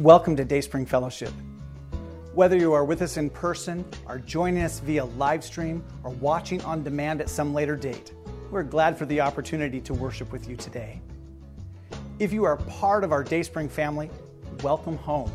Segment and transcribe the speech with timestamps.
[0.00, 1.30] Welcome to Dayspring Fellowship.
[2.32, 6.62] Whether you are with us in person, are joining us via live stream, or watching
[6.62, 8.14] on demand at some later date,
[8.50, 11.02] we're glad for the opportunity to worship with you today.
[12.18, 14.08] If you are part of our Dayspring family,
[14.62, 15.30] welcome home.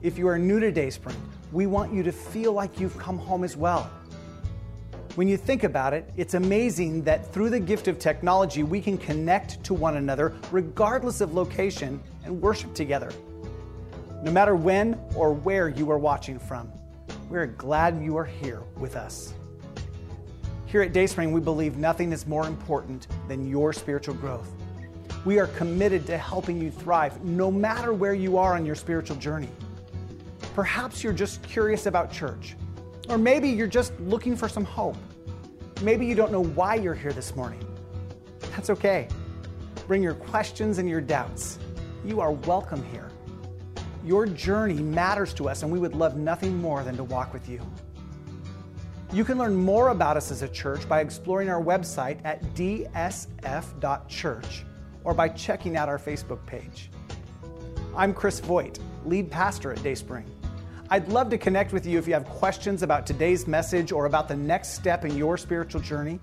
[0.00, 1.20] If you are new to Dayspring,
[1.52, 3.90] we want you to feel like you've come home as well.
[5.14, 8.96] When you think about it, it's amazing that through the gift of technology, we can
[8.96, 13.10] connect to one another regardless of location and worship together.
[14.24, 16.72] No matter when or where you are watching from,
[17.28, 19.34] we're glad you are here with us.
[20.64, 24.50] Here at Dayspring, we believe nothing is more important than your spiritual growth.
[25.26, 29.16] We are committed to helping you thrive no matter where you are on your spiritual
[29.16, 29.50] journey.
[30.54, 32.56] Perhaps you're just curious about church
[33.10, 34.96] or maybe you're just looking for some hope.
[35.82, 37.62] Maybe you don't know why you're here this morning.
[38.52, 39.06] That's okay.
[39.86, 41.58] Bring your questions and your doubts.
[42.06, 43.10] You are welcome here.
[44.04, 47.48] Your journey matters to us, and we would love nothing more than to walk with
[47.48, 47.62] you.
[49.14, 53.24] You can learn more about us as a church by exploring our website at dsf.church
[55.04, 56.90] or by checking out our Facebook page.
[57.96, 60.26] I'm Chris Voigt, lead pastor at Dayspring.
[60.90, 64.28] I'd love to connect with you if you have questions about today's message or about
[64.28, 66.20] the next step in your spiritual journey.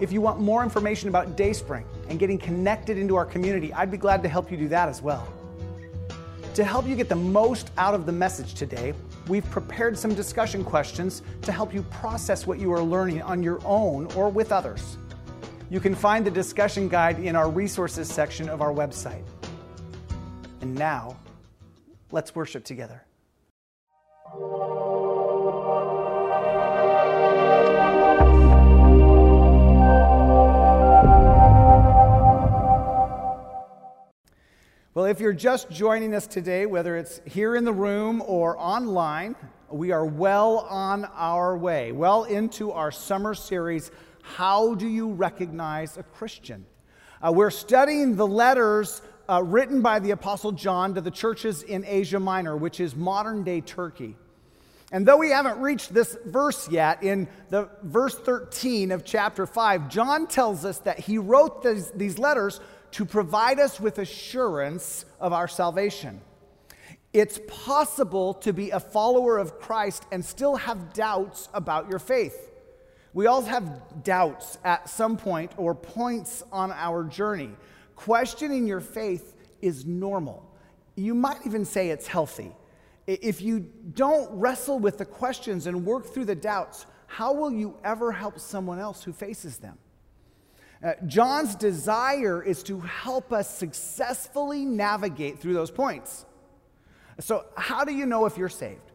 [0.00, 3.98] If you want more information about Dayspring and getting connected into our community, I'd be
[3.98, 5.28] glad to help you do that as well.
[6.54, 8.94] To help you get the most out of the message today,
[9.26, 13.58] we've prepared some discussion questions to help you process what you are learning on your
[13.64, 14.96] own or with others.
[15.68, 19.24] You can find the discussion guide in our resources section of our website.
[20.60, 21.16] And now,
[22.12, 23.02] let's worship together.
[34.94, 39.34] Well, if you're just joining us today, whether it's here in the room or online,
[39.68, 43.90] we are well on our way, well into our summer series,
[44.22, 46.64] How Do You Recognize a Christian?
[47.20, 51.84] Uh, we're studying the letters uh, written by the Apostle John to the churches in
[51.84, 54.14] Asia Minor, which is modern day Turkey.
[54.92, 59.88] And though we haven't reached this verse yet, in the verse 13 of chapter 5,
[59.88, 62.60] John tells us that he wrote this, these letters
[62.94, 66.20] to provide us with assurance of our salvation.
[67.12, 72.52] It's possible to be a follower of Christ and still have doubts about your faith.
[73.12, 77.50] We all have doubts at some point or points on our journey.
[77.96, 80.48] Questioning your faith is normal.
[80.94, 82.52] You might even say it's healthy.
[83.08, 87.76] If you don't wrestle with the questions and work through the doubts, how will you
[87.82, 89.78] ever help someone else who faces them?
[90.84, 96.26] Uh, John's desire is to help us successfully navigate through those points.
[97.20, 98.92] So, how do you know if you're saved?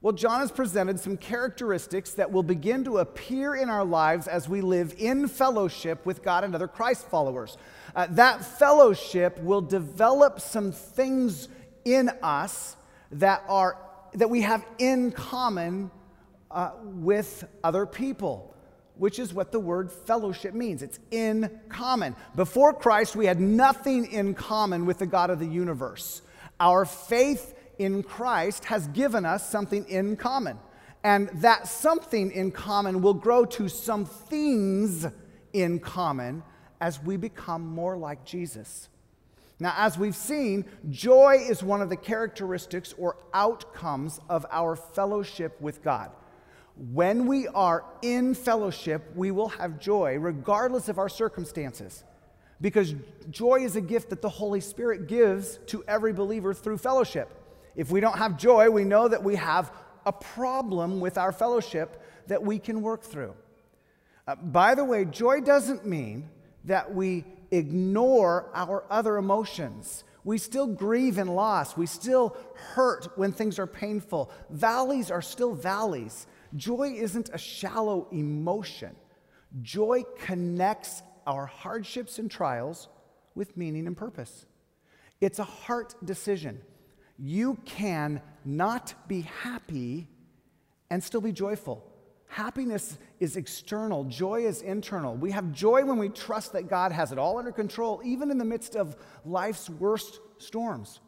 [0.00, 4.48] Well, John has presented some characteristics that will begin to appear in our lives as
[4.48, 7.56] we live in fellowship with God and other Christ followers.
[7.94, 11.48] Uh, that fellowship will develop some things
[11.84, 12.76] in us
[13.12, 13.76] that, are,
[14.14, 15.90] that we have in common
[16.50, 18.54] uh, with other people,
[18.96, 20.82] which is what the word fellowship means.
[20.82, 22.14] It's in common.
[22.36, 26.22] Before Christ, we had nothing in common with the God of the universe.
[26.60, 30.58] Our faith in Christ has given us something in common.
[31.04, 35.06] And that something in common will grow to some things
[35.52, 36.44] in common
[36.80, 38.88] as we become more like Jesus.
[39.58, 45.60] Now, as we've seen, joy is one of the characteristics or outcomes of our fellowship
[45.60, 46.10] with God.
[46.90, 52.02] When we are in fellowship, we will have joy regardless of our circumstances.
[52.60, 52.94] Because
[53.30, 57.30] joy is a gift that the Holy Spirit gives to every believer through fellowship.
[57.76, 59.72] If we don't have joy, we know that we have
[60.04, 63.34] a problem with our fellowship that we can work through.
[64.26, 66.28] Uh, by the way, joy doesn't mean
[66.64, 70.02] that we ignore our other emotions.
[70.24, 71.76] We still grieve in loss.
[71.76, 74.32] We still hurt when things are painful.
[74.50, 76.26] Valleys are still valleys.
[76.56, 78.94] Joy isn't a shallow emotion.
[79.62, 82.88] Joy connects our hardships and trials
[83.34, 84.46] with meaning and purpose.
[85.20, 86.60] It's a heart decision.
[87.18, 90.08] You can not be happy
[90.90, 91.88] and still be joyful.
[92.26, 95.14] Happiness is external, joy is internal.
[95.14, 98.38] We have joy when we trust that God has it all under control, even in
[98.38, 101.00] the midst of life's worst storms.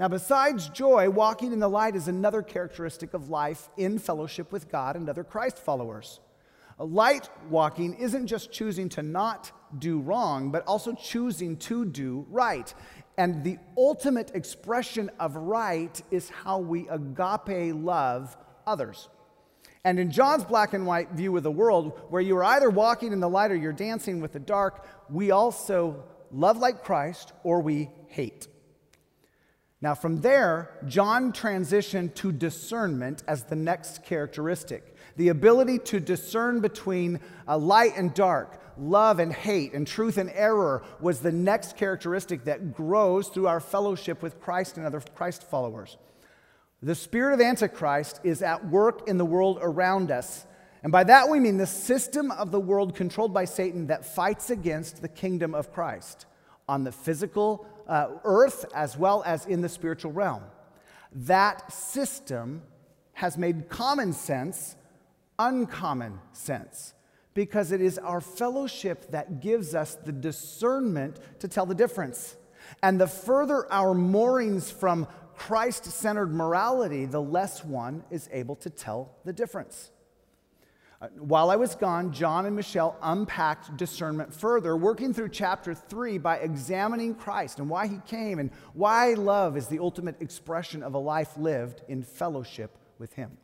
[0.00, 4.70] Now, besides joy, walking in the light is another characteristic of life in fellowship with
[4.70, 6.20] God and other Christ followers.
[6.78, 12.72] Light walking isn't just choosing to not do wrong, but also choosing to do right.
[13.18, 19.10] And the ultimate expression of right is how we agape love others.
[19.84, 23.12] And in John's black and white view of the world, where you are either walking
[23.12, 27.60] in the light or you're dancing with the dark, we also love like Christ or
[27.60, 28.48] we hate.
[29.82, 36.60] Now, from there, John transitioned to discernment as the next characteristic the ability to discern
[36.60, 41.76] between uh, light and dark, love and hate, and truth and error was the next
[41.76, 45.98] characteristic that grows through our fellowship with Christ and other Christ followers.
[46.82, 50.46] The spirit of Antichrist is at work in the world around us.
[50.82, 54.48] And by that we mean the system of the world controlled by Satan that fights
[54.48, 56.24] against the kingdom of Christ
[56.70, 60.44] on the physical uh, earth as well as in the spiritual realm.
[61.12, 62.62] That system
[63.14, 64.76] has made common sense
[65.40, 66.94] uncommon sense
[67.34, 72.36] because it is our fellowship that gives us the discernment to tell the difference.
[72.82, 78.70] And the further our moorings from Christ centered morality, the less one is able to
[78.70, 79.90] tell the difference.
[81.02, 86.18] Uh, while I was gone, John and Michelle unpacked discernment further, working through chapter three
[86.18, 90.92] by examining Christ and why he came and why love is the ultimate expression of
[90.92, 93.38] a life lived in fellowship with him.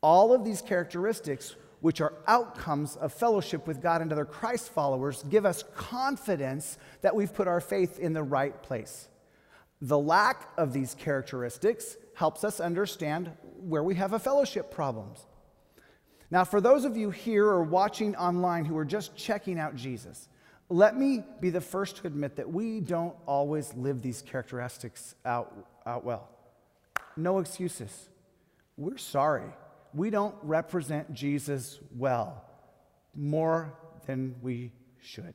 [0.00, 5.22] All of these characteristics, which are outcomes of fellowship with God and other Christ followers,
[5.30, 9.08] give us confidence that we've put our faith in the right place.
[9.80, 13.30] The lack of these characteristics helps us understand
[13.60, 15.24] where we have a fellowship problems.
[16.32, 20.28] Now, for those of you here or watching online who are just checking out Jesus,
[20.70, 25.54] let me be the first to admit that we don't always live these characteristics out,
[25.84, 26.30] out well.
[27.18, 28.08] No excuses.
[28.76, 29.52] We're sorry
[29.94, 32.42] we don't represent Jesus well,
[33.14, 33.74] more
[34.06, 35.34] than we should.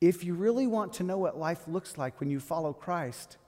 [0.00, 3.38] If you really want to know what life looks like when you follow Christ,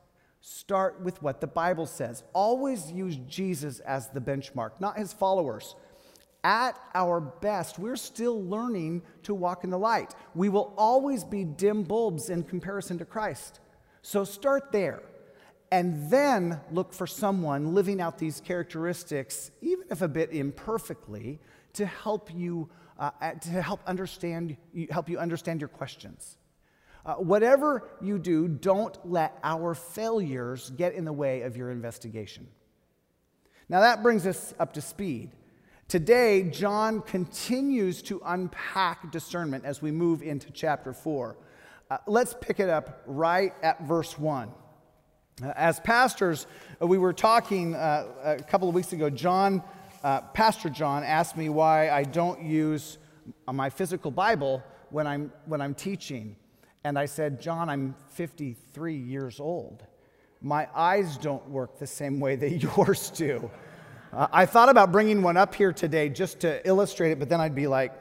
[0.40, 2.24] start with what the Bible says.
[2.32, 5.76] Always use Jesus as the benchmark, not his followers.
[6.42, 10.14] At our best, we're still learning to walk in the light.
[10.34, 13.60] We will always be dim bulbs in comparison to Christ.
[14.02, 15.02] So start there
[15.70, 21.38] and then look for someone living out these characteristics, even if a bit imperfectly,
[21.74, 24.56] to help you uh, to help understand
[24.90, 26.36] help you understand your questions.
[27.06, 32.46] Uh, whatever you do, don't let our failures get in the way of your investigation.
[33.70, 35.30] Now that brings us up to speed.
[35.90, 41.36] Today, John continues to unpack discernment as we move into chapter 4.
[41.90, 44.52] Uh, let's pick it up right at verse 1.
[45.56, 46.46] As pastors,
[46.80, 49.10] uh, we were talking uh, a couple of weeks ago.
[49.10, 49.64] John,
[50.04, 52.98] uh, Pastor John, asked me why I don't use
[53.52, 56.36] my physical Bible when I'm, when I'm teaching.
[56.84, 59.82] And I said, John, I'm 53 years old.
[60.40, 63.50] My eyes don't work the same way that yours do.
[64.12, 67.54] I thought about bringing one up here today just to illustrate it, but then I'd
[67.54, 67.92] be like,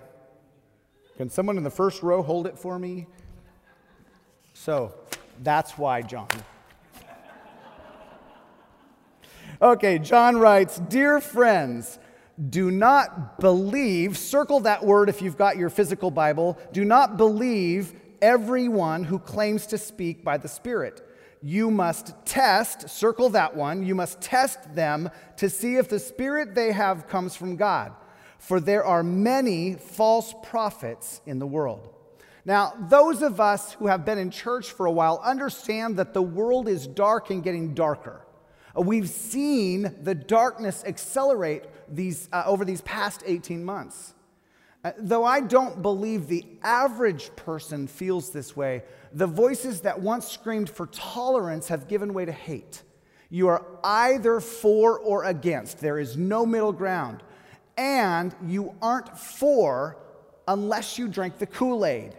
[1.18, 3.06] can someone in the first row hold it for me?
[4.54, 4.94] So
[5.44, 6.28] that's why, John.
[9.62, 12.00] Okay, John writes Dear friends,
[12.50, 17.94] do not believe, circle that word if you've got your physical Bible, do not believe
[18.22, 21.06] everyone who claims to speak by the Spirit.
[21.42, 26.54] You must test, circle that one, you must test them to see if the Spirit
[26.54, 27.94] they have comes from God.
[28.38, 31.94] For there are many false prophets in the world.
[32.46, 36.22] Now, those of us who have been in church for a while understand that the
[36.22, 38.26] world is dark and getting darker.
[38.78, 44.14] Uh, we've seen the darkness accelerate these, uh, over these past 18 months.
[44.84, 50.28] Uh, though I don't believe the average person feels this way, the voices that once
[50.28, 52.84] screamed for tolerance have given way to hate.
[53.30, 57.24] You are either for or against, there is no middle ground.
[57.78, 59.98] And you aren't for
[60.48, 62.16] unless you drink the Kool Aid.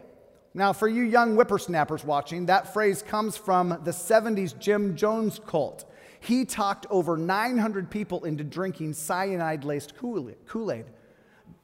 [0.53, 5.85] Now, for you young whippersnappers watching, that phrase comes from the 70s Jim Jones cult.
[6.21, 10.31] He talked over 900 people into drinking cyanide laced Kool
[10.71, 10.87] Aid.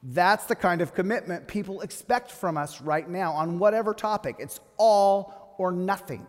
[0.09, 4.37] That's the kind of commitment people expect from us right now on whatever topic.
[4.39, 6.25] It's all or nothing.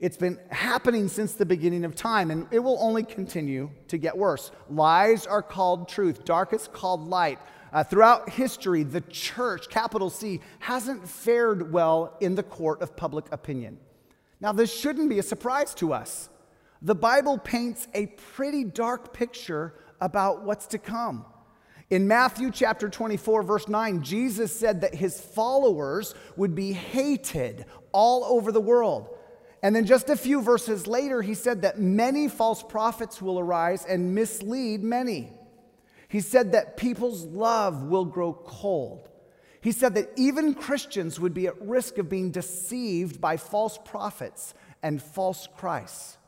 [0.00, 4.18] It's been happening since the beginning of time, and it will only continue to get
[4.18, 4.50] worse.
[4.68, 7.38] Lies are called truth, dark is called light.
[7.72, 13.26] Uh, throughout history, the church, capital C, hasn't fared well in the court of public
[13.30, 13.78] opinion.
[14.40, 16.30] Now, this shouldn't be a surprise to us
[16.82, 21.24] the Bible paints a pretty dark picture about what's to come.
[21.88, 28.24] In Matthew chapter 24, verse 9, Jesus said that his followers would be hated all
[28.24, 29.08] over the world.
[29.62, 33.84] And then just a few verses later, he said that many false prophets will arise
[33.84, 35.32] and mislead many.
[36.08, 39.08] He said that people's love will grow cold.
[39.60, 44.54] He said that even Christians would be at risk of being deceived by false prophets
[44.82, 46.18] and false Christs.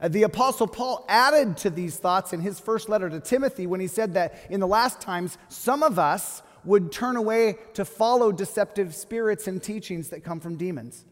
[0.00, 3.80] Uh, the Apostle Paul added to these thoughts in his first letter to Timothy when
[3.80, 8.32] he said that in the last times, some of us would turn away to follow
[8.32, 11.04] deceptive spirits and teachings that come from demons.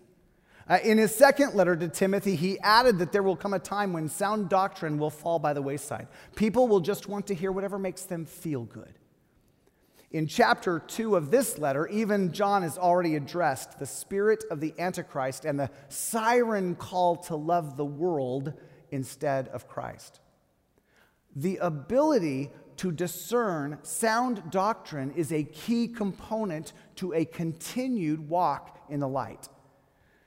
[0.69, 3.93] Uh, in his second letter to Timothy, he added that there will come a time
[3.93, 6.09] when sound doctrine will fall by the wayside.
[6.37, 8.95] People will just want to hear whatever makes them feel good.
[10.11, 14.73] In chapter 2 of this letter, even John has already addressed the spirit of the
[14.79, 18.55] Antichrist and the siren call to love the world
[18.91, 20.21] instead of Christ.
[21.37, 29.01] The ability to discern sound doctrine is a key component to a continued walk in
[29.01, 29.49] the light.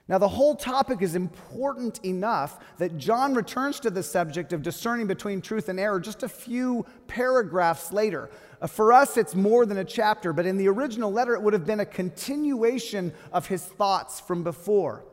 [0.10, 5.06] Now, the whole topic is important enough that John returns to the subject of discerning
[5.06, 8.30] between truth and error just a few paragraphs later.
[8.62, 11.52] Uh, for us, it's more than a chapter, but in the original letter, it would
[11.52, 15.04] have been a continuation of his thoughts from before.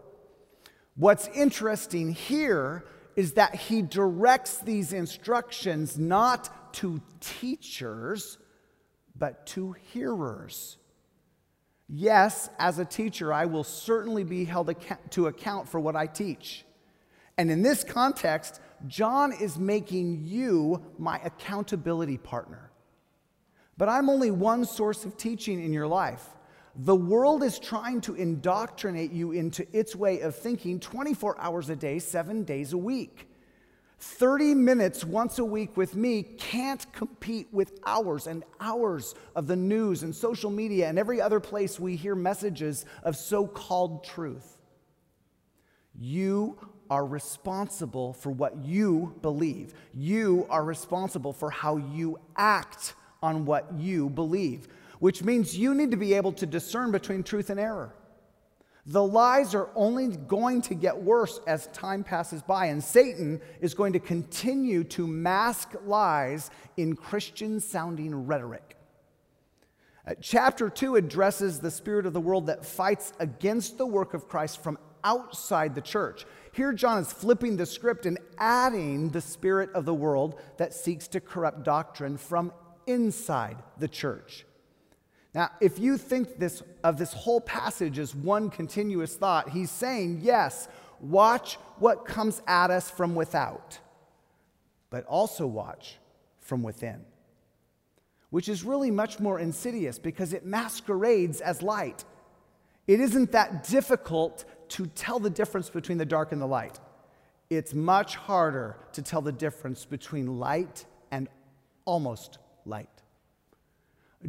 [0.95, 2.85] What's interesting here
[3.16, 8.38] is that he directs these instructions not to teachers,
[9.16, 10.78] but to hearers.
[11.88, 14.75] Yes, as a teacher, I will certainly be held
[15.11, 16.64] to account for what I teach.
[17.37, 22.71] And in this context, John is making you my accountability partner.
[23.76, 26.25] But I'm only one source of teaching in your life.
[26.76, 31.76] The world is trying to indoctrinate you into its way of thinking 24 hours a
[31.76, 33.28] day, seven days a week.
[34.00, 39.57] 30 minutes once a week with me can't compete with hours and hours of the
[39.57, 44.59] news and social media and every other place we hear messages of so called truth.
[45.99, 46.59] You
[46.90, 49.75] are responsible for what you believe.
[49.95, 54.69] You are responsible for how you act on what you believe,
[55.04, 57.94] which means you need to be able to discern between truth and error.
[58.87, 63.75] The lies are only going to get worse as time passes by, and Satan is
[63.75, 68.78] going to continue to mask lies in Christian sounding rhetoric.
[70.08, 74.26] Uh, chapter 2 addresses the spirit of the world that fights against the work of
[74.26, 76.25] Christ from outside the church.
[76.52, 81.08] Here, John is flipping the script and adding the spirit of the world that seeks
[81.08, 82.54] to corrupt doctrine from
[82.87, 84.46] inside the church.
[85.35, 90.21] Now, if you think this, of this whole passage as one continuous thought, he's saying,
[90.23, 90.69] yes,
[91.00, 93.81] watch what comes at us from without,
[94.91, 95.99] but also watch
[96.38, 97.05] from within,
[98.31, 102.05] which is really much more insidious because it masquerades as light.
[102.87, 106.79] It isn't that difficult to tell the difference between the dark and the light.
[107.50, 111.29] It's much harder to tell the difference between light and
[111.85, 112.94] almost light.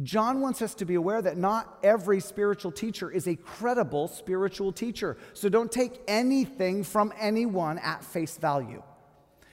[0.02, 4.72] John wants us to be aware that not every spiritual teacher is a credible spiritual
[4.72, 5.16] teacher.
[5.32, 8.82] So don't take anything from anyone at face value.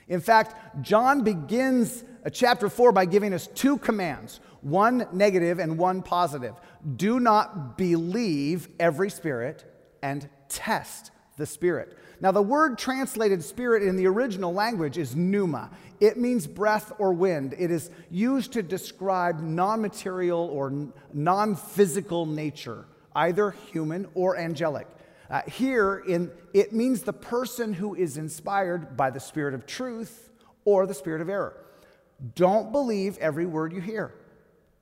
[0.07, 5.77] In fact, John begins uh, chapter 4 by giving us two commands one negative and
[5.77, 6.55] one positive.
[6.95, 9.65] Do not believe every spirit
[10.01, 11.97] and test the spirit.
[12.21, 15.71] Now, the word translated spirit in the original language is pneuma.
[15.99, 17.55] It means breath or wind.
[17.57, 24.87] It is used to describe non material or non physical nature, either human or angelic.
[25.29, 30.29] Uh, here, in, it means the person who is inspired by the spirit of truth
[30.65, 31.57] or the spirit of error.
[32.35, 34.13] Don't believe every word you hear,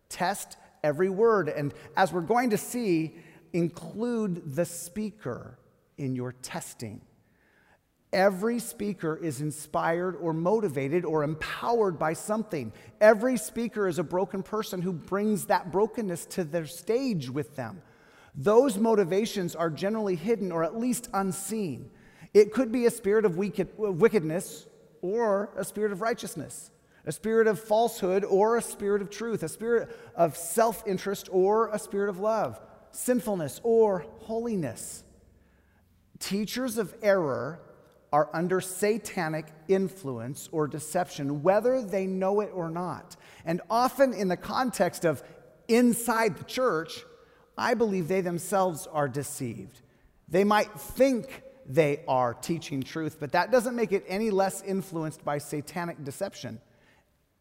[0.10, 1.50] test every word.
[1.50, 3.16] And as we're going to see,
[3.54, 5.58] include the speaker
[5.98, 7.02] in your testing.
[8.14, 12.74] Every speaker is inspired or motivated or empowered by something.
[13.00, 17.82] Every speaker is a broken person who brings that brokenness to their stage with them.
[18.36, 21.90] Those motivations are generally hidden or at least unseen.
[22.34, 24.68] It could be a spirit of wickedness
[25.02, 26.70] or a spirit of righteousness,
[27.06, 31.70] a spirit of falsehood or a spirit of truth, a spirit of self interest or
[31.70, 32.60] a spirit of love,
[32.92, 35.04] sinfulness or holiness.
[36.20, 37.60] Teachers of error
[38.12, 43.16] are under satanic influence or deception, whether they know it or not.
[43.46, 45.24] And often, in the context of
[45.68, 47.06] inside the church,
[47.58, 49.82] I believe they themselves are deceived.
[50.28, 55.24] They might think they are teaching truth, but that doesn't make it any less influenced
[55.24, 56.60] by satanic deception.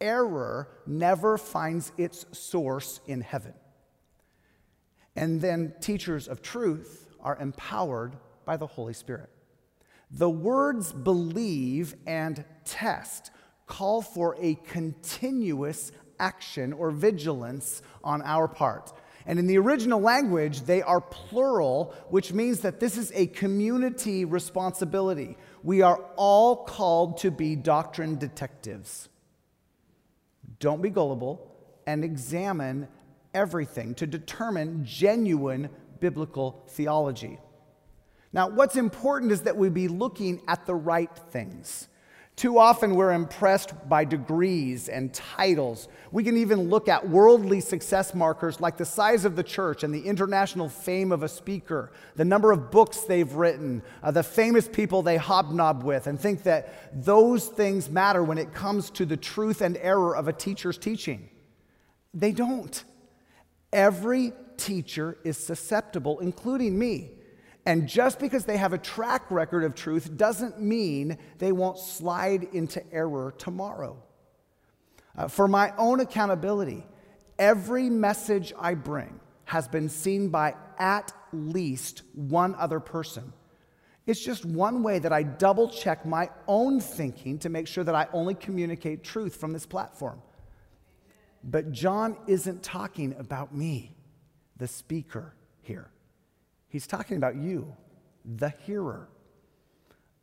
[0.01, 3.53] error never finds its source in heaven.
[5.15, 9.30] And then teachers of truth are empowered by the Holy Spirit.
[10.11, 13.31] The words believe and test
[13.65, 18.91] call for a continuous action or vigilance on our part.
[19.25, 24.25] And in the original language, they are plural, which means that this is a community
[24.25, 25.37] responsibility.
[25.63, 29.09] We are all called to be doctrine detectives.
[30.59, 31.55] Don't be gullible
[31.87, 32.87] and examine
[33.33, 37.39] everything to determine genuine biblical theology.
[38.33, 41.87] Now, what's important is that we be looking at the right things.
[42.37, 45.89] Too often we're impressed by degrees and titles.
[46.11, 49.93] We can even look at worldly success markers like the size of the church and
[49.93, 54.67] the international fame of a speaker, the number of books they've written, uh, the famous
[54.67, 59.17] people they hobnob with, and think that those things matter when it comes to the
[59.17, 61.29] truth and error of a teacher's teaching.
[62.13, 62.83] They don't.
[63.73, 67.11] Every teacher is susceptible, including me.
[67.65, 72.47] And just because they have a track record of truth doesn't mean they won't slide
[72.53, 74.01] into error tomorrow.
[75.15, 76.85] Uh, for my own accountability,
[77.37, 83.33] every message I bring has been seen by at least one other person.
[84.07, 87.93] It's just one way that I double check my own thinking to make sure that
[87.93, 90.21] I only communicate truth from this platform.
[91.43, 93.95] But John isn't talking about me,
[94.57, 95.91] the speaker here.
[96.71, 97.75] He's talking about you,
[98.23, 99.09] the hearer.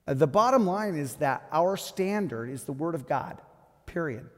[0.06, 3.42] Uh, the bottom line is that our standard is the Word of God,
[3.84, 4.30] period.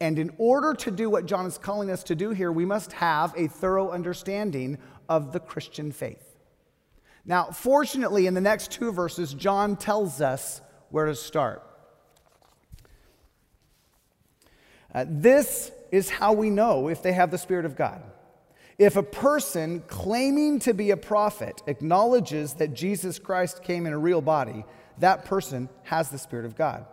[0.00, 2.92] And in order to do what John is calling us to do here, we must
[2.94, 6.36] have a thorough understanding of the Christian faith.
[7.24, 11.62] Now, fortunately, in the next two verses, John tells us where to start.
[14.92, 18.02] Uh, this is how we know if they have the Spirit of God.
[18.78, 23.98] If a person claiming to be a prophet acknowledges that Jesus Christ came in a
[23.98, 24.64] real body,
[24.98, 26.86] that person has the Spirit of God.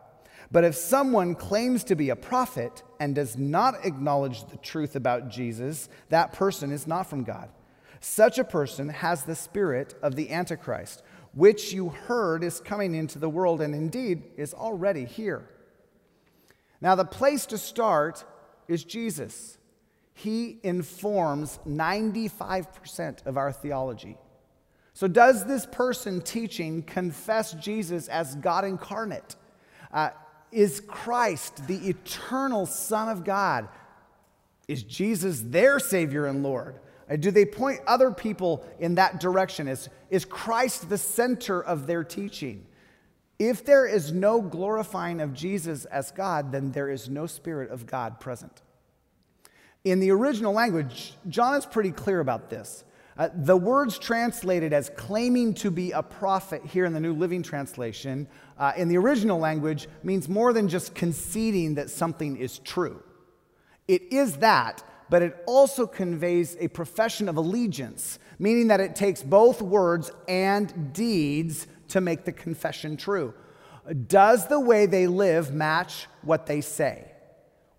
[0.52, 5.30] But if someone claims to be a prophet and does not acknowledge the truth about
[5.30, 7.50] Jesus, that person is not from God.
[8.02, 13.18] Such a person has the spirit of the Antichrist, which you heard is coming into
[13.18, 15.48] the world and indeed is already here.
[16.82, 18.26] Now, the place to start
[18.68, 19.58] is Jesus
[20.24, 24.18] he informs 95% of our theology.
[24.94, 29.36] So, does this person teaching confess Jesus as God incarnate?
[29.92, 30.10] Uh,
[30.52, 33.68] is Christ the eternal Son of God?
[34.68, 36.80] Is Jesus their Savior and Lord?
[37.10, 39.68] Uh, do they point other people in that direction?
[39.68, 42.68] Is, is Christ the center of their teaching?
[43.40, 47.88] If there is no glorifying of Jesus as God, then there is no Spirit of
[47.88, 48.62] God present.
[49.84, 52.84] In the original language, John is pretty clear about this.
[53.18, 57.42] Uh, the words translated as claiming to be a prophet here in the New Living
[57.42, 63.02] Translation, uh, in the original language, means more than just conceding that something is true.
[63.88, 69.24] It is that, but it also conveys a profession of allegiance, meaning that it takes
[69.24, 73.34] both words and deeds to make the confession true.
[74.08, 77.11] Does the way they live match what they say?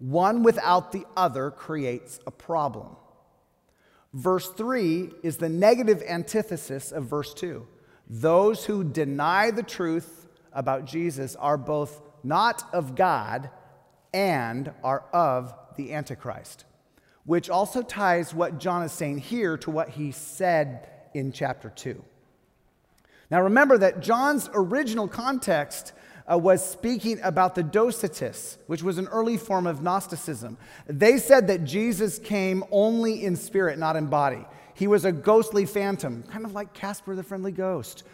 [0.03, 2.97] One without the other creates a problem.
[4.13, 7.65] Verse 3 is the negative antithesis of verse 2.
[8.09, 13.51] Those who deny the truth about Jesus are both not of God
[14.13, 16.65] and are of the Antichrist,
[17.25, 22.03] which also ties what John is saying here to what he said in chapter 2.
[23.31, 25.93] Now remember that John's original context
[26.31, 30.57] uh, was speaking about the Docetists, which was an early form of Gnosticism.
[30.87, 34.45] They said that Jesus came only in spirit, not in body.
[34.75, 38.05] He was a ghostly phantom, kind of like Casper the Friendly Ghost,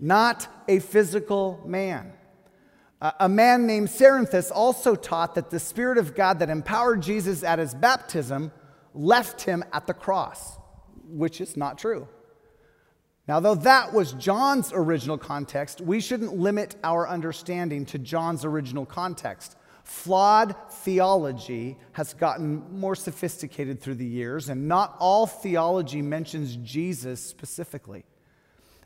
[0.00, 2.12] not a physical man.
[3.00, 7.42] Uh, a man named Cerinthus also taught that the Spirit of God that empowered Jesus
[7.42, 8.52] at his baptism
[8.94, 10.58] left him at the cross,
[11.08, 12.08] which is not true.
[13.28, 18.86] Now, though that was John's original context, we shouldn't limit our understanding to John's original
[18.86, 19.56] context.
[19.82, 27.20] Flawed theology has gotten more sophisticated through the years, and not all theology mentions Jesus
[27.20, 28.04] specifically.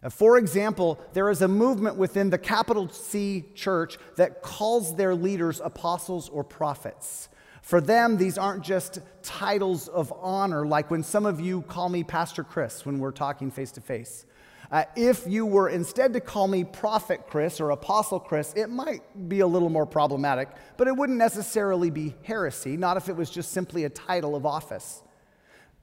[0.03, 5.15] Uh, for example, there is a movement within the capital C church that calls their
[5.15, 7.29] leaders apostles or prophets.
[7.61, 12.03] For them, these aren't just titles of honor, like when some of you call me
[12.05, 14.25] Pastor Chris when we're talking face to face.
[14.71, 19.03] Uh, if you were instead to call me Prophet Chris or Apostle Chris, it might
[19.29, 23.31] be a little more problematic, but it wouldn't necessarily be heresy, not if it was
[23.31, 25.03] just simply a title of office.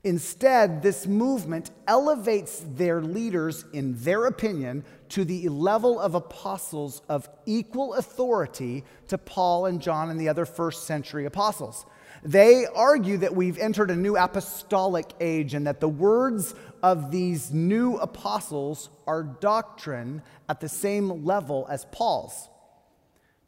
[0.06, 7.28] Instead, this movement elevates their leaders, in their opinion, to the level of apostles of
[7.45, 11.86] equal authority to Paul and John and the other first century apostles.
[12.23, 17.52] They argue that we've entered a new apostolic age and that the words of these
[17.52, 22.50] new apostles are doctrine at the same level as Paul's.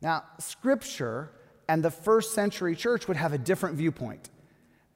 [0.01, 1.31] Now, Scripture
[1.67, 4.29] and the first century church would have a different viewpoint.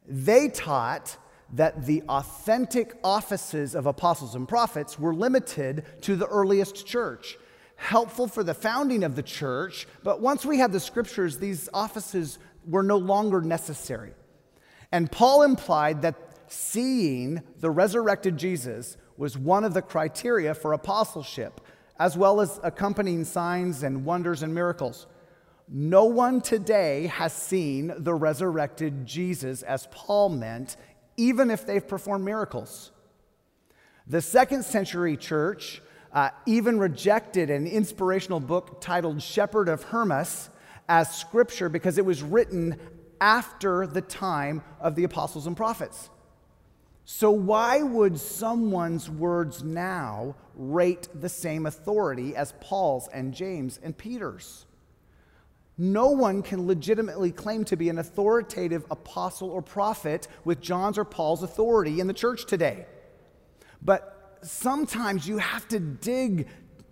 [0.08, 1.18] They taught
[1.54, 7.38] that the authentic offices of apostles and prophets were limited to the earliest church,
[7.76, 12.40] helpful for the founding of the church, but once we had the scriptures, these offices
[12.68, 14.14] were no longer necessary.
[14.92, 16.16] And Paul implied that
[16.54, 21.62] seeing the resurrected Jesus was one of the criteria for apostleship,
[22.00, 25.08] as well as accompanying signs and wonders and miracles.
[25.68, 30.78] No one today has seen the resurrected Jesus as Paul meant,
[31.18, 32.92] even if they've performed miracles.
[34.08, 40.50] The second century church uh, even rejected an inspirational book titled Shepherd of Hermas
[40.90, 42.78] as scripture because it was written
[43.22, 46.10] after the time of the apostles and prophets.
[47.06, 53.98] So, why would someone's words now rate the same authority as Paul's and James and
[53.98, 54.66] Peter's?
[55.78, 61.04] No one can legitimately claim to be an authoritative apostle or prophet with John's or
[61.04, 62.86] Paul's authority in the church today.
[63.82, 66.48] But sometimes you have to dig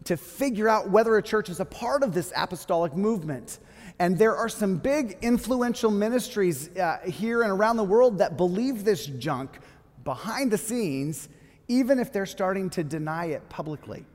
[0.06, 3.60] to figure out whether a church is a part of this apostolic movement.
[4.00, 8.84] And there are some big influential ministries uh, here and around the world that believe
[8.84, 9.60] this junk
[10.04, 11.30] behind the scenes,
[11.68, 14.06] even if they're starting to deny it publicly.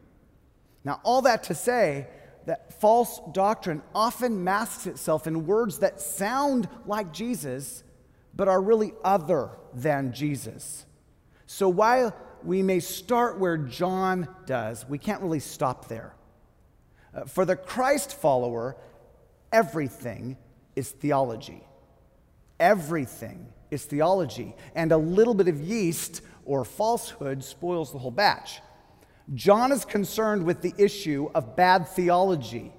[0.84, 2.06] Now, all that to say
[2.46, 7.82] that false doctrine often masks itself in words that sound like Jesus,
[8.34, 10.86] but are really other than Jesus.
[11.46, 16.14] So while we may start where John does, we can't really stop there.
[17.14, 18.76] Uh, for the Christ follower,
[19.52, 20.36] everything
[20.76, 21.62] is theology.
[22.60, 23.48] Everything
[23.84, 24.54] theology.
[24.74, 28.60] And a little bit of yeast or falsehood spoils the whole batch.
[29.34, 32.72] John is concerned with the issue of bad theology.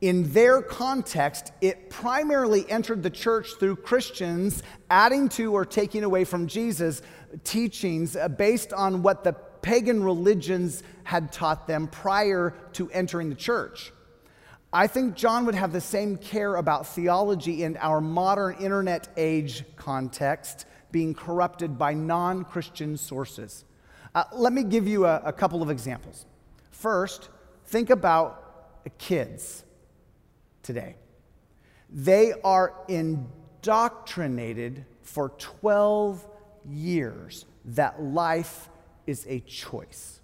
[0.00, 6.24] In their context, it primarily entered the church through Christians adding to or taking away
[6.24, 7.00] from Jesus'
[7.42, 13.34] teachings uh, based on what the pagan religions had taught them prior to entering the
[13.34, 13.92] church.
[14.74, 19.62] I think John would have the same care about theology in our modern internet age
[19.76, 23.64] context being corrupted by non Christian sources.
[24.16, 26.26] Uh, let me give you a, a couple of examples.
[26.72, 27.30] First,
[27.66, 29.62] think about kids
[30.64, 30.96] today.
[31.88, 36.26] They are indoctrinated for 12
[36.68, 38.68] years that life
[39.06, 40.20] is a choice.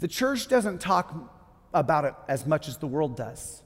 [0.00, 1.14] The church doesn't talk
[1.72, 3.62] about it as much as the world does.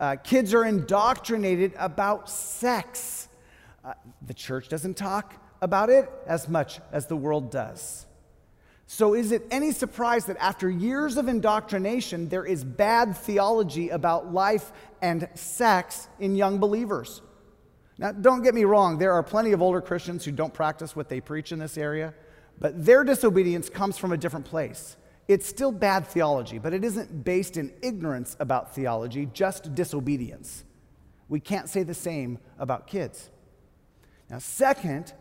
[0.00, 3.28] Uh, kids are indoctrinated about sex.
[3.84, 3.94] Uh,
[4.26, 8.06] the church doesn't talk about it as much as the world does.
[8.86, 14.32] So, is it any surprise that after years of indoctrination, there is bad theology about
[14.32, 17.20] life and sex in young believers?
[17.98, 21.08] Now, don't get me wrong, there are plenty of older Christians who don't practice what
[21.08, 22.14] they preach in this area,
[22.58, 24.96] but their disobedience comes from a different place.
[25.28, 30.64] It's still bad theology, but it isn't based in ignorance about theology, just disobedience.
[31.28, 33.28] We can't say the same about kids.
[34.30, 35.12] Now, second,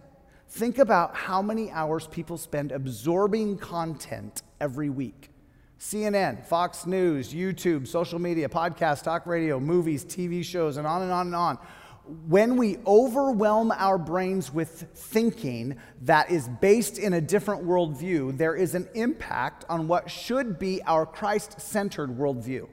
[0.49, 5.29] think about how many hours people spend absorbing content every week.
[5.77, 11.11] CNN, Fox News, YouTube, social media, podcast, talk radio, movies, TV shows, and on and
[11.11, 11.59] on and on
[12.27, 18.55] when we overwhelm our brains with thinking that is based in a different worldview, there
[18.55, 22.67] is an impact on what should be our Christ centered worldview.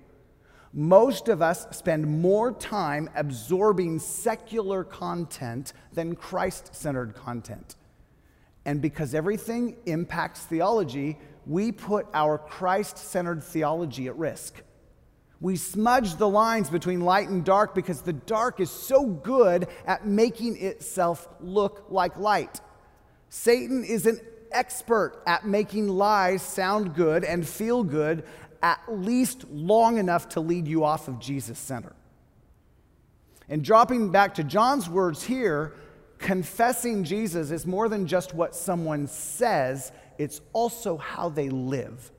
[0.72, 7.76] Most of us spend more time absorbing secular content than Christ centered content.
[8.64, 14.62] And because everything impacts theology, we put our Christ centered theology at risk.
[15.40, 20.06] We smudge the lines between light and dark because the dark is so good at
[20.06, 22.60] making itself look like light.
[23.28, 24.20] Satan is an
[24.52, 28.24] expert at making lies sound good and feel good,
[28.62, 31.92] at least long enough to lead you off of Jesus' center.
[33.48, 35.74] And dropping back to John's words here,
[36.18, 42.10] confessing Jesus is more than just what someone says, it's also how they live.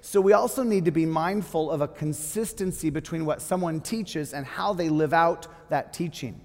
[0.00, 4.46] So we also need to be mindful of a consistency between what someone teaches and
[4.46, 6.40] how they live out that teaching.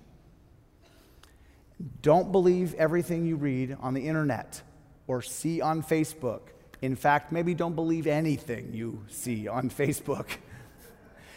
[2.02, 4.62] Don't believe everything you read on the internet
[5.08, 6.42] or see on Facebook.
[6.82, 10.28] In fact, maybe don't believe anything you see on Facebook.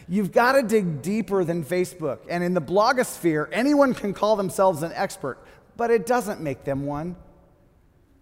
[0.08, 2.20] You've got to dig deeper than Facebook.
[2.28, 5.38] And in the blogosphere, anyone can call themselves an expert,
[5.76, 7.16] but it doesn't make them one.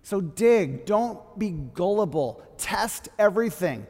[0.06, 3.88] So dig, don't be gullible, test everything.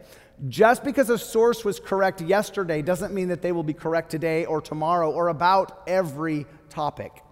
[0.48, 4.46] Just because a source was correct yesterday doesn't mean that they will be correct today
[4.46, 7.22] or tomorrow or about every topic.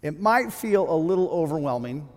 [0.00, 2.08] It might feel a little overwhelming,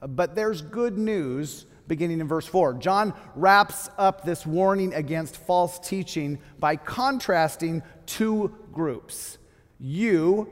[0.00, 2.72] but there's good news beginning in verse 4.
[2.72, 9.36] John wraps up this warning against false teaching by contrasting two groups
[9.78, 10.50] you,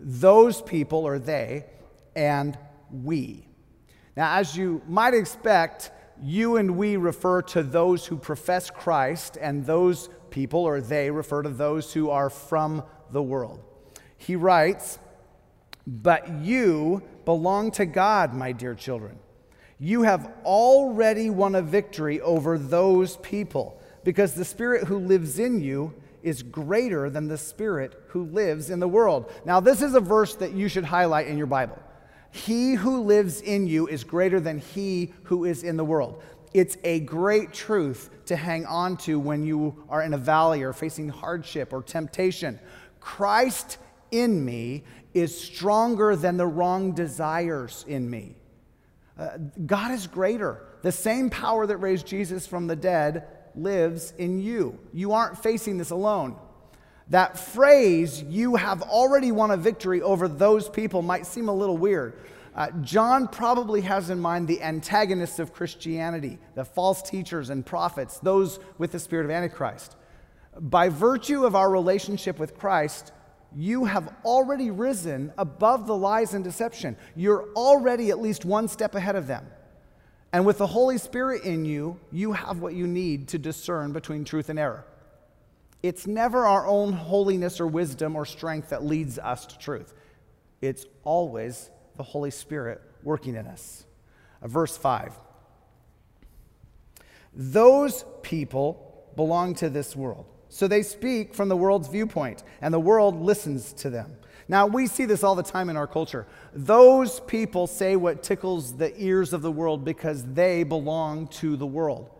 [0.00, 1.66] those people, or they,
[2.16, 2.58] and
[2.90, 3.46] we.
[4.16, 5.90] Now, as you might expect,
[6.22, 11.42] you and we refer to those who profess Christ, and those people, or they, refer
[11.42, 13.62] to those who are from the world.
[14.16, 14.98] He writes,
[15.86, 19.18] But you belong to God, my dear children.
[19.78, 25.60] You have already won a victory over those people because the Spirit who lives in
[25.60, 29.30] you is greater than the Spirit who lives in the world.
[29.44, 31.78] Now, this is a verse that you should highlight in your Bible.
[32.34, 36.20] He who lives in you is greater than he who is in the world.
[36.52, 40.72] It's a great truth to hang on to when you are in a valley or
[40.72, 42.58] facing hardship or temptation.
[42.98, 43.78] Christ
[44.10, 44.82] in me
[45.14, 48.34] is stronger than the wrong desires in me.
[49.16, 50.66] Uh, God is greater.
[50.82, 54.76] The same power that raised Jesus from the dead lives in you.
[54.92, 56.36] You aren't facing this alone.
[57.08, 61.76] That phrase, you have already won a victory over those people, might seem a little
[61.76, 62.18] weird.
[62.54, 68.18] Uh, John probably has in mind the antagonists of Christianity, the false teachers and prophets,
[68.20, 69.96] those with the spirit of Antichrist.
[70.58, 73.12] By virtue of our relationship with Christ,
[73.56, 76.96] you have already risen above the lies and deception.
[77.16, 79.46] You're already at least one step ahead of them.
[80.32, 84.24] And with the Holy Spirit in you, you have what you need to discern between
[84.24, 84.84] truth and error.
[85.84, 89.92] It's never our own holiness or wisdom or strength that leads us to truth,
[90.62, 91.68] it's always
[91.98, 93.84] the Holy Spirit working in us.
[94.40, 95.12] Uh, verse 5
[97.34, 100.24] Those people belong to this world.
[100.48, 104.16] So they speak from the world's viewpoint, and the world listens to them.
[104.48, 106.26] Now, we see this all the time in our culture.
[106.54, 111.66] Those people say what tickles the ears of the world because they belong to the
[111.66, 112.13] world.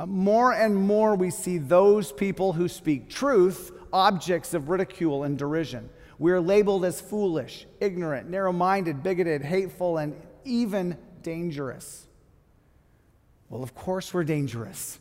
[0.00, 5.36] Uh, more and more, we see those people who speak truth objects of ridicule and
[5.36, 5.90] derision.
[6.18, 12.06] We are labeled as foolish, ignorant, narrow minded, bigoted, hateful, and even dangerous.
[13.50, 14.98] Well, of course, we're dangerous.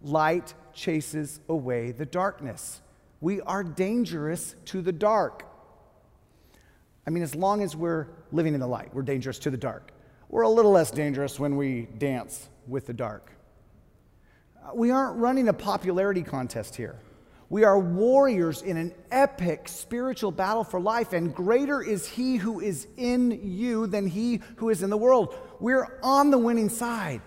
[0.00, 2.80] Light chases away the darkness.
[3.20, 5.44] We are dangerous to the dark.
[7.06, 9.92] I mean, as long as we're living in the light, we're dangerous to the dark.
[10.30, 13.34] We're a little less dangerous when we dance with the dark.
[14.74, 16.98] We aren't running a popularity contest here.
[17.50, 22.60] We are warriors in an epic spiritual battle for life, and greater is He who
[22.60, 25.34] is in you than He who is in the world.
[25.58, 27.22] We're on the winning side.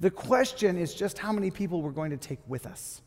[0.00, 3.00] The question is just how many people we're going to take with us.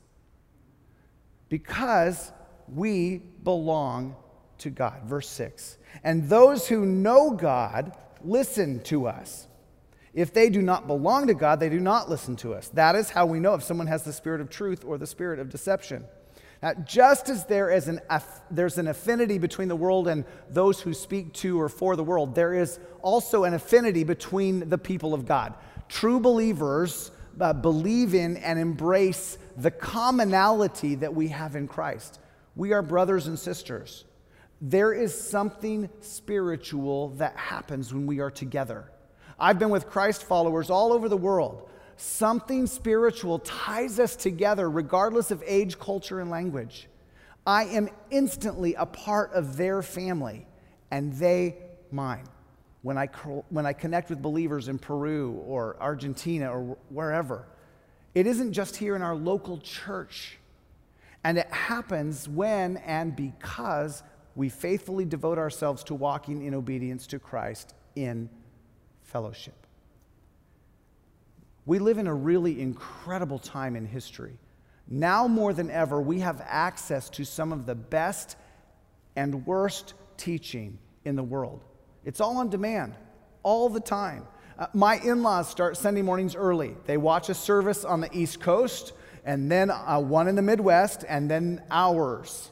[1.50, 2.32] Because
[2.74, 4.16] we belong
[4.60, 5.04] to God.
[5.04, 7.92] Verse 6 And those who know God
[8.24, 9.48] listen to us.
[10.18, 12.70] If they do not belong to God, they do not listen to us.
[12.70, 15.38] That is how we know if someone has the spirit of truth or the spirit
[15.38, 16.06] of deception.
[16.64, 18.02] Now, just as there is an,
[18.50, 22.34] there's an affinity between the world and those who speak to or for the world,
[22.34, 25.54] there is also an affinity between the people of God.
[25.88, 32.20] True believers uh, believe in and embrace the commonality that we have in Christ.
[32.56, 34.04] We are brothers and sisters.
[34.62, 38.90] There is something spiritual that happens when we are together.
[39.40, 41.70] I've been with Christ followers all over the world.
[41.98, 46.88] Something spiritual ties us together, regardless of age, culture, and language.
[47.46, 50.46] I am instantly a part of their family,
[50.92, 51.58] and they
[51.92, 52.28] mine
[52.82, 53.08] when I,
[53.50, 57.48] when I connect with believers in Peru or Argentina or wherever.
[58.16, 60.40] It isn't just here in our local church.
[61.24, 64.04] And it happens when and because
[64.36, 68.30] we faithfully devote ourselves to walking in obedience to Christ in
[69.08, 69.56] fellowship.
[71.66, 74.38] We live in a really incredible time in history.
[74.88, 78.38] Now more than ever, we have access to some of the best
[79.16, 81.64] and worst teaching in the world.
[82.06, 82.96] It's all on demand,
[83.44, 84.26] all the time.
[84.58, 86.76] Uh, my in laws start Sunday mornings early.
[86.86, 88.94] They watch a service on the East Coast,
[89.26, 92.50] and then uh, one in the Midwest, and then ours.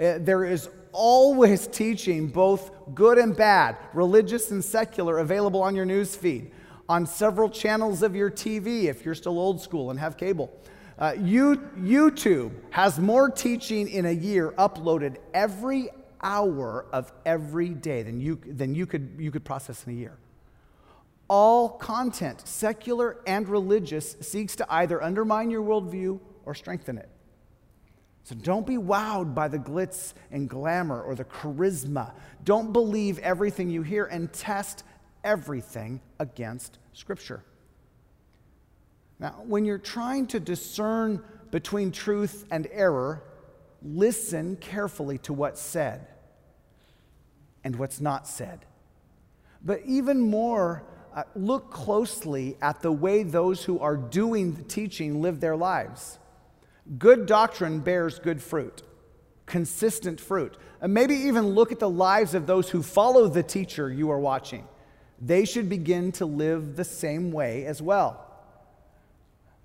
[0.00, 5.84] Uh, there is always teaching, both good and bad, religious and secular, available on your
[5.84, 6.50] news feed,
[6.88, 10.50] on several channels of your TV if you're still old school and have cable.
[10.98, 15.90] Uh, you, YouTube has more teaching in a year uploaded every
[16.22, 20.16] hour of every day than you, than you, could, you could process in a year.
[21.28, 27.08] All content, secular and religious, seeks to either undermine your worldview or strengthen it.
[28.24, 32.12] So don't be wowed by the glitz and glamour or the charisma.
[32.42, 34.82] Don't believe everything you hear and test
[35.22, 37.44] everything against Scripture.
[39.20, 43.22] Now, when you're trying to discern between truth and error,
[43.82, 46.06] listen carefully to what's said
[47.62, 48.64] and what's not said.
[49.62, 50.82] But even more,
[51.14, 56.18] uh, look closely at the way those who are doing the teaching live their lives.
[56.98, 58.82] Good doctrine bears good fruit,
[59.46, 60.56] consistent fruit.
[60.80, 64.18] And maybe even look at the lives of those who follow the teacher you are
[64.18, 64.66] watching.
[65.20, 68.20] They should begin to live the same way as well.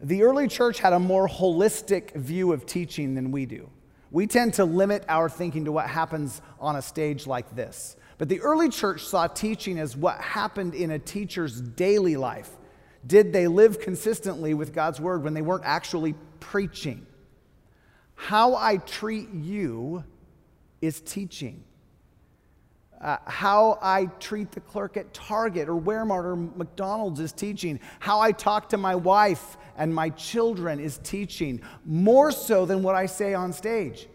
[0.01, 3.69] The early church had a more holistic view of teaching than we do.
[4.11, 7.97] We tend to limit our thinking to what happens on a stage like this.
[8.17, 12.49] But the early church saw teaching as what happened in a teacher's daily life.
[13.05, 17.05] Did they live consistently with God's word when they weren't actually preaching?
[18.19, 20.03] How I treat you
[20.81, 21.63] is teaching.
[22.99, 27.79] Uh, how I treat the clerk at Target or Walmart or McDonald's is teaching.
[27.99, 32.93] How I talk to my wife and my children is teaching, more so than what
[32.93, 34.09] I say on stage.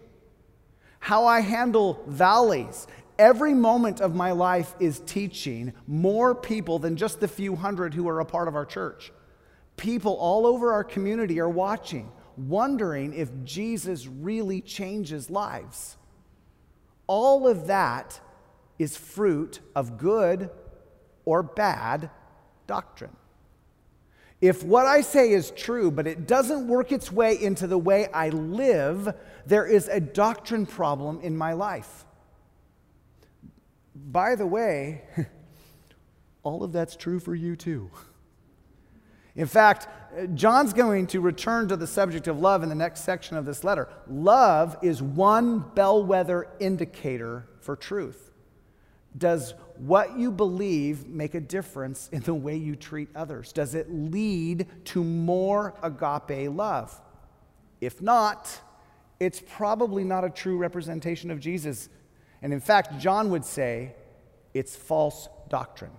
[1.00, 2.86] How I handle valleys.
[3.18, 8.06] Every moment of my life is teaching more people than just the few hundred who
[8.06, 9.12] are a part of our church.
[9.78, 15.96] People all over our community are watching wondering if Jesus really changes lives.
[17.06, 18.20] All of that
[18.78, 20.50] is fruit of good
[21.24, 22.10] or bad
[22.66, 23.16] doctrine.
[24.40, 28.08] If what I say is true, but it doesn't work its way into the way
[28.08, 29.14] I live,
[29.46, 32.04] there is a doctrine problem in my life.
[33.94, 35.02] By the way,
[36.42, 37.90] all of that's true for you too.
[39.36, 43.02] In fact, uh, John's going to return to the subject of love in the next
[43.04, 43.88] section of this letter.
[44.08, 48.30] Love is one bellwether indicator for truth.
[49.16, 53.52] Does what you believe make a difference in the way you treat others?
[53.52, 57.00] Does it lead to more agape love?
[57.80, 58.60] If not,
[59.20, 61.88] it's probably not a true representation of Jesus.
[62.42, 63.94] And in fact, John would say
[64.52, 65.92] it's false doctrine.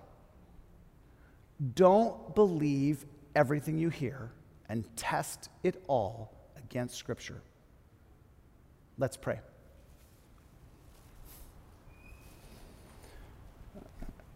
[1.74, 4.32] Don't believe everything you hear
[4.68, 7.40] and test it all against Scripture.
[8.98, 9.38] Let's pray.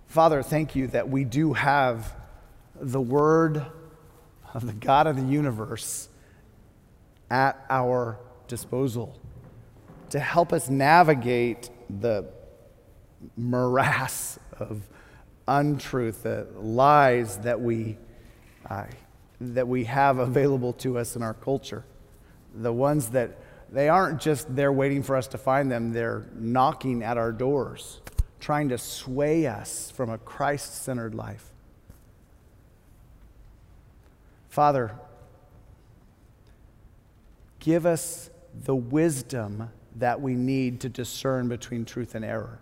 [0.06, 2.14] Father, thank you that we do have
[2.80, 3.64] the Word
[4.52, 6.08] of the God of the universe
[7.30, 9.18] at our disposal
[10.10, 12.28] to help us navigate the
[13.36, 14.82] morass of
[15.46, 17.96] untruth, the lies that we
[18.70, 18.85] uh,
[19.40, 21.85] that we have available to us in our culture.
[22.54, 23.37] The ones that
[23.72, 28.00] they aren't just there waiting for us to find them, they're knocking at our doors,
[28.38, 31.50] trying to sway us from a Christ centered life.
[34.48, 34.96] Father,
[37.61, 38.30] give us
[38.64, 42.59] the wisdom that we need to discern between truth and error.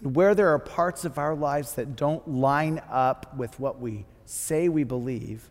[0.00, 4.06] And where there are parts of our lives that don't line up with what we
[4.24, 5.50] say we believe,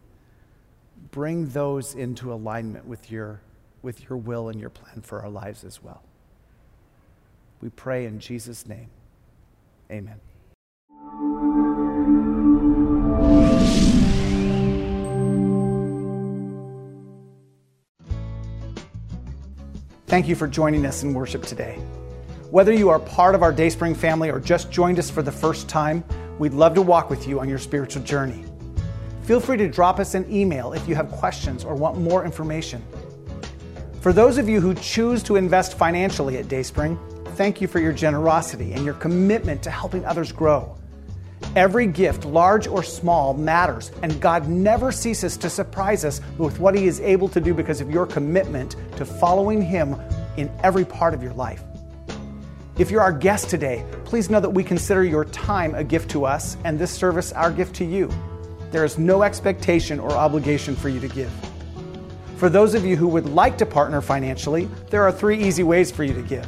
[1.12, 3.41] bring those into alignment with your,
[3.81, 6.01] with your will and your plan for our lives as well.
[7.62, 8.89] We pray in Jesus' name.
[9.91, 10.19] Amen.
[20.07, 21.77] Thank you for joining us in worship today.
[22.52, 25.69] Whether you are part of our Dayspring family or just joined us for the first
[25.69, 26.04] time,
[26.39, 28.43] we'd love to walk with you on your spiritual journey.
[29.21, 32.83] Feel free to drop us an email if you have questions or want more information.
[34.02, 36.97] For those of you who choose to invest financially at Dayspring,
[37.35, 40.75] thank you for your generosity and your commitment to helping others grow.
[41.56, 46.73] Every gift, large or small, matters, and God never ceases to surprise us with what
[46.73, 49.95] He is able to do because of your commitment to following Him
[50.35, 51.63] in every part of your life.
[52.80, 56.23] If you're our guest today, please know that we consider your time a gift to
[56.23, 58.10] us and this service our gift to you.
[58.71, 61.30] There is no expectation or obligation for you to give.
[62.38, 65.92] For those of you who would like to partner financially, there are three easy ways
[65.92, 66.48] for you to give.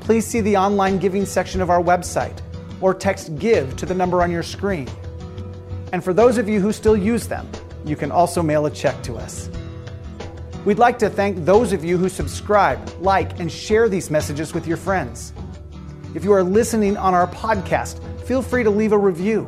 [0.00, 2.38] Please see the online giving section of our website
[2.82, 4.86] or text GIVE to the number on your screen.
[5.90, 7.48] And for those of you who still use them,
[7.86, 9.48] you can also mail a check to us.
[10.66, 14.66] We'd like to thank those of you who subscribe, like, and share these messages with
[14.66, 15.32] your friends.
[16.16, 19.46] If you are listening on our podcast, feel free to leave a review.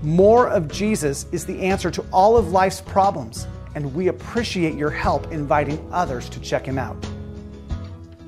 [0.00, 4.90] More of Jesus is the answer to all of life's problems, and we appreciate your
[4.90, 6.96] help inviting others to check him out.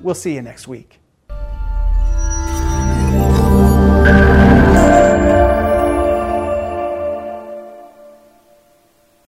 [0.02, 0.98] We'll see you next week.